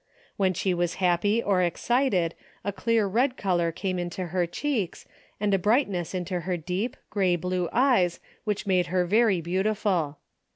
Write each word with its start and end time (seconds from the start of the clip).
When 0.35 0.55
she 0.55 0.73
was 0.73 0.95
happy 0.95 1.43
or 1.43 1.61
excited 1.61 2.33
a 2.63 2.73
clear 2.73 3.05
red 3.05 3.37
color 3.37 3.71
came 3.71 3.99
into 3.99 4.25
her 4.33 4.47
cheeks 4.47 5.05
and 5.39 5.53
a 5.53 5.59
brightness 5.59 6.15
into 6.15 6.39
her 6.39 6.57
deep, 6.57 6.97
grey 7.11 7.35
blue 7.35 7.69
eyes 7.71 8.19
which 8.43 8.65
made 8.65 8.87
her 8.87 9.05
very 9.05 9.41
beautiful. 9.41 10.17